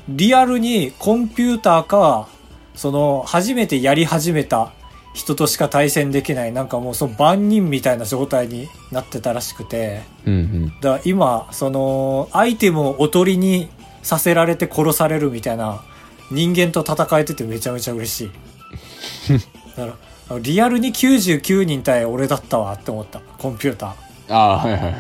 [0.10, 2.28] リアルにコンピューターか、
[2.76, 4.72] その、初めてやり始めた
[5.14, 10.68] 人としか対戦できない、なんかもうその万人みたいな状態になってたらしくて、うんうん。
[10.68, 13.70] だから今、その、アイテムをおとりに
[14.04, 15.84] させられて殺されるみたいな
[16.32, 18.32] 人間と戦えててめちゃめちゃ嬉しい。
[19.78, 19.96] だか
[20.30, 23.20] ら、リアルに99人対俺だったわって思った。
[23.20, 24.11] コンピューター。
[24.32, 24.94] ああ、はいはいはい。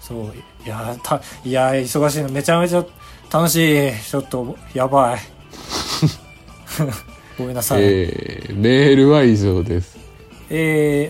[0.00, 0.32] そう。
[0.64, 2.28] いや、た、いや、忙しいの。
[2.30, 2.84] めちゃめちゃ
[3.32, 3.56] 楽し
[3.88, 3.92] い。
[4.02, 5.20] ちょっと、やばい。
[7.38, 7.82] ごめんなさい。
[7.82, 9.98] ええー、メールは以上です。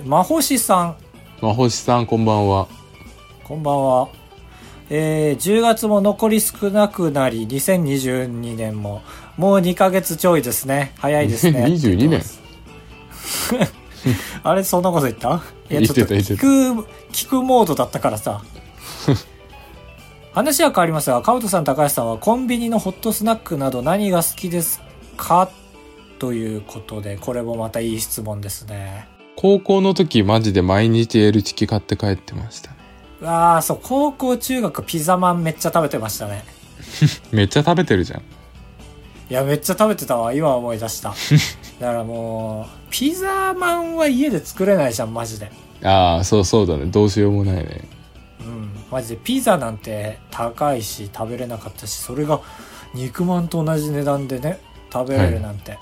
[0.04, 0.96] ー、まほしさん、
[1.40, 2.66] まほしさん、こんばんは。
[3.44, 4.08] こんばんは。
[4.90, 9.02] えー、10月も残り少なくなり、2022年も、
[9.36, 10.92] もう2ヶ月ちょいですね。
[10.98, 11.64] 早いですね。
[11.66, 12.22] 2022年
[14.42, 15.42] あれ、そんなこと言った？
[15.70, 18.42] いや、言っちょってとた言ってた聞く、聞くモードだったからさ。
[20.32, 24.80] 話は変わりますが、カウトさん、高橋さんはコンビニのホットスナックなど何が好きです
[25.16, 25.50] か？
[26.18, 29.08] ということで、これもまたいい質問ですね。
[29.36, 32.76] 高校の時マジで毎日エルチキ買って帰ってましたね。
[33.24, 36.44] あ、そう、高校、中学、ピザマンめっちゃ食べてましたね。
[37.32, 38.20] めっちゃ食べてるじゃん。
[38.20, 40.32] いや、めっちゃ食べてたわ。
[40.32, 41.14] 今思い出した。
[41.80, 45.50] だからもう、ピザマンは家で作れないじゃん、マジで。
[45.82, 46.86] ああ、そうそうだね。
[46.86, 47.88] どうしようもないね。
[48.40, 48.70] うん。
[48.90, 52.40] マジでピザなんて高いし食べれなかったし、それが
[52.94, 54.60] 肉まんと同じ値段でね、
[54.92, 55.78] 食べれるなんて、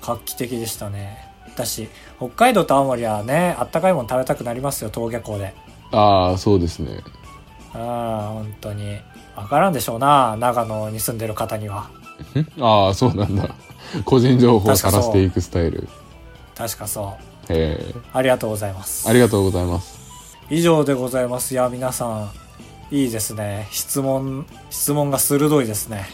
[0.00, 1.26] 画期的でしたね。
[1.56, 5.54] だし、北海道と青森はね、あったかいもの食べたくなりますよ、登下校で。
[5.90, 7.00] ああ、そうですね。
[7.74, 8.98] ああ、本当に。
[9.36, 11.90] わからんでしょうな、長野に住んでる方には。
[12.34, 12.62] ん？
[12.62, 13.54] ああ、そうなんだ。
[14.04, 15.88] 個人情報を晒していくスタイル。
[16.56, 17.37] 確かそう。
[17.48, 19.12] ええありがとうございますあ。
[19.12, 19.98] りがとうございます。
[20.50, 21.52] 以上でございます。
[21.52, 22.30] いや、皆さん、
[22.90, 23.68] いいですね。
[23.70, 26.06] 質問、質問が鋭いですね。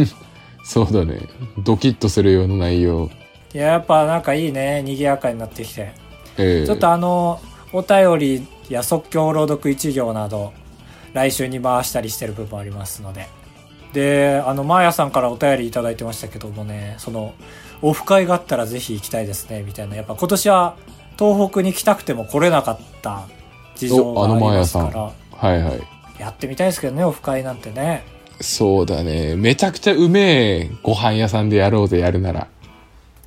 [0.64, 1.20] そうだね。
[1.58, 3.10] ドキッとするような内容。
[3.54, 4.82] いや、やっぱなんかいいね。
[4.82, 5.92] 賑やかになってきて。
[6.36, 7.40] ええちょっとあの、
[7.72, 10.52] お便りや即興朗読一行など、
[11.12, 13.28] 来週に回したりしてる部分ありますので。
[13.92, 17.34] で、あの、マーヤさんからお便りいただいてましたけどもね、その、
[17.82, 19.96] オフ会があったらぜひ行きたいですね、みたいな。
[19.96, 20.76] やっぱ今年は
[21.18, 23.26] 東北に来たくても来れなかった
[23.76, 25.80] 事情がありますから、はいはい。
[26.18, 28.04] やってみたいですけどね、オフ会なんてね。
[28.40, 29.36] そうだね。
[29.36, 32.48] めちゃくちゃうめえご飯屋さんでやろうぜ、やるなら。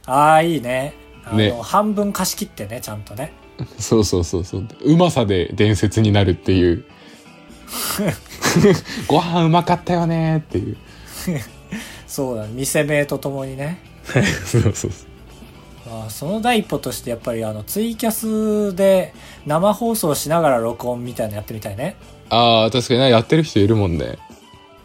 [0.06, 0.96] ああ、いいね。
[1.26, 3.32] あの、ね半分貸し切ってね、ちゃんとね。
[3.80, 4.68] そうそうそうそう。
[4.84, 6.86] うまさで伝説になるっていう。
[9.08, 10.78] ご飯うまかったよねっていう。
[12.08, 13.93] そうだね、店名とともにね。
[14.04, 14.92] そうそうそう。
[15.90, 19.14] まあ、その第一歩としてやっぱりあのツイキャスで
[19.46, 21.96] 生放送しながら録音みたいなのやってみたいね。
[22.30, 24.18] ああ、確かにな、やってる人いるもんね。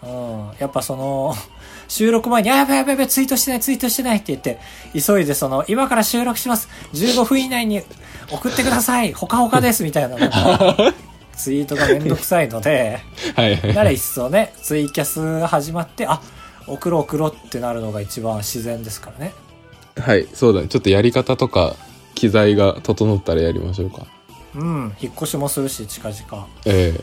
[0.03, 0.51] うん。
[0.59, 1.35] やっぱその、
[1.89, 4.59] 収録前に、あ、やべやべやべ、ツイートしてない、ツイートしてないって言って、
[4.93, 6.69] 急いでその、今から収録します。
[6.93, 7.83] 15分以内に
[8.31, 9.15] 送ってください。
[9.15, 9.85] ほかほかです。
[9.85, 10.93] みたいなのが
[11.35, 13.01] ツイートがめんどくさいので、
[13.35, 16.21] はいはいなら一層ね、ツイキャスが始まって、あ、
[16.69, 19.33] 送ろう送ろうってなるのが一番自然ですからね。
[19.97, 20.69] はい、そうだね。
[20.69, 21.75] ちょっとやり方とか、
[22.15, 24.07] 機材が整ったらやりましょうか。
[24.55, 24.95] うん。
[25.01, 26.49] 引っ越しもするし、近々。
[26.67, 27.01] ええ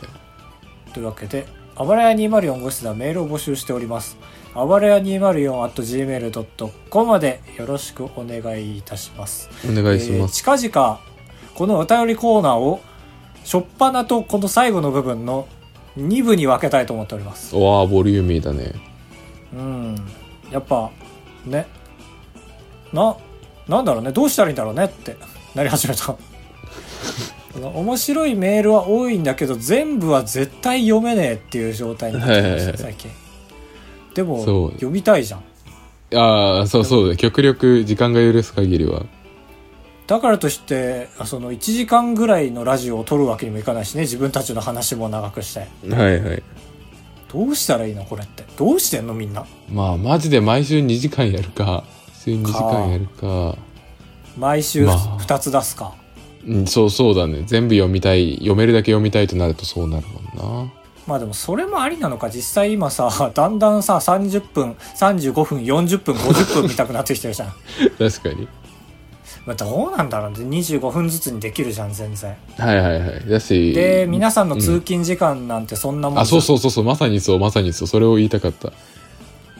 [0.92, 4.16] というわけで、あばらや204号室ではメールを募集しております。
[4.54, 9.50] あばらや 204.gmail.com までよろしくお願いいたします。
[9.68, 10.44] お願いします。
[10.46, 11.00] えー近々、
[11.54, 12.80] このお便りコーナーを、
[13.44, 15.46] 初っ端とこの最後の部分の
[15.98, 17.54] 2部に分けたいと思っております。
[17.54, 18.72] わあ、ボリューミーだね。
[19.56, 19.96] うん。
[20.50, 20.90] やっぱ、
[21.44, 21.66] ね。
[22.92, 23.16] な、
[23.68, 24.12] なんだろうね。
[24.12, 25.16] どうしたらいいんだろうねって
[25.54, 26.16] なり始めた。
[27.56, 33.10] 面白いメールは多いんだけど全部は絶対読めねえっていう状態になってきました最近
[34.14, 35.40] でも読みたいじゃん
[36.14, 37.16] ああ、そうそうだ。
[37.16, 39.06] 極力時間が許す限りは。
[40.06, 46.42] だからとしてあその1時間ぐらいのラジオを撮るわけにもいかないしね自分たちの話も長くしてはいはい。
[47.32, 49.44] どうしたらいいのこれってどうしてんのみんな？
[49.68, 51.84] まあ、マジで毎週2時間やるか、
[52.24, 53.56] 週2時間やるか。
[54.38, 55.94] 毎週まあ2つ出すか、
[56.46, 57.42] うん、そうそうだね。
[57.46, 60.06] 全部読みたい、読めるだけ読みたいとなるとそうなる
[60.36, 60.72] もんな。
[61.06, 67.52] まあでもそれもありなのか実際今さだんだんさ30分35分40分50分見たくなってきてるじゃん
[67.96, 68.48] 確かに。
[69.46, 73.28] まあどうなんだろうね25分ずつにできるじゃん全然はいはいはい。
[73.28, 73.72] だし。
[73.72, 77.88] で皆さんの通勤時間なんてそんなもんあ、じゃんそうそうそうそう、まさにそう、まさにそう。
[77.88, 78.72] それを言いたかった。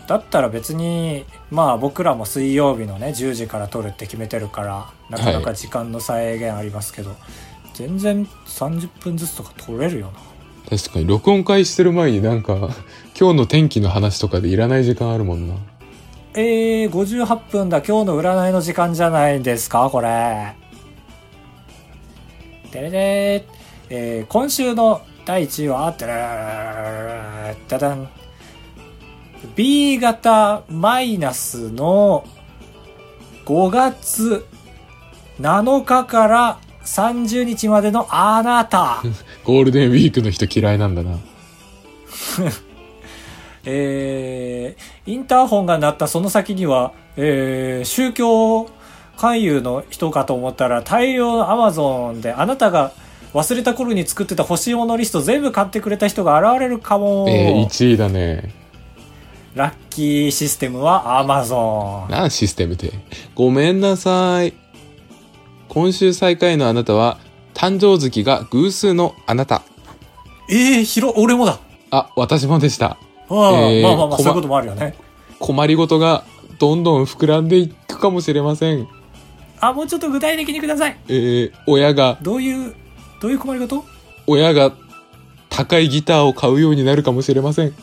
[0.08, 7.14] だったら別にまあ僕らも水曜日のね10時から撮るって決めてるからなかなか時間の制限ありますけど、
[7.74, 12.70] 全然30分ずつとか撮れるよな確かに、録音開始する前になんか、
[13.18, 15.54] 今日の天気の話とかでいらない時間あるもんな。
[16.38, 17.78] えー、58分だ。
[17.78, 19.88] 今日の占いの時間じゃないですか？
[19.90, 20.54] これ。
[22.70, 23.56] てれれー。
[23.88, 27.56] えー、今週の第1位はてれれー。
[27.68, 28.08] ダダン
[29.54, 32.26] B 型マイナスの
[33.46, 34.44] 5月
[35.40, 39.02] 7日から30日までのあなた。
[39.44, 41.16] ゴールデンウィークの人嫌いなんだな。
[43.66, 48.70] えー、インターホンが鳴ったその先には、えー、宗教
[49.16, 52.92] 勧誘の人かと思ったら大量のアマゾンであなたが
[53.34, 57.26] 忘れた頃に作ってた欲しいものリスト全部買ってくれた人が現れるかも。
[57.28, 58.54] えー、1位だね。
[59.54, 62.10] ラッキーシステムはアマゾン。
[62.10, 62.92] なんシステムって？
[63.34, 64.52] ごめんなさい。
[65.68, 67.18] 今週最下位のあなたは、
[67.52, 69.62] 誕生月が偶数のあなた。
[70.50, 71.58] えー、広、俺もだ。
[71.90, 72.98] あ、私もでした。
[73.28, 74.94] まあまあまあ、そういうこともあるよね。
[75.38, 76.24] 困りごとが
[76.58, 78.86] どんどん膨らんでいくかもしれません。
[79.60, 80.96] あ、もうちょっと具体的にください。
[81.08, 82.74] えー、親が、どういう、
[83.20, 83.84] どういう困りごと？
[84.26, 84.72] 親が
[85.48, 87.74] 高いギターを買うようになるかもしれません。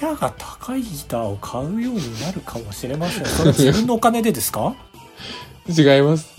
[0.00, 3.24] 親が高いギターを買うようになるかもしれません。
[3.26, 4.74] それ自分のお金でですか？
[5.68, 6.30] 違います。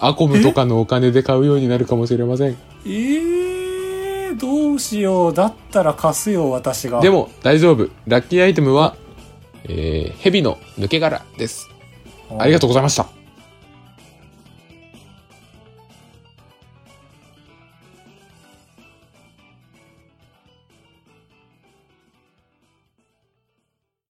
[0.00, 2.56] アコムとかのお金で買うようになるかもしれません。
[2.86, 3.57] えー、
[4.38, 5.34] どうしよう。
[5.34, 7.00] だったら貸すよ、私が。
[7.00, 7.88] で、も大丈夫。
[8.06, 8.96] ラッキーアイテムは、
[9.64, 11.68] えー、蛇の抜け殻です。
[12.38, 13.17] ありがとうございました。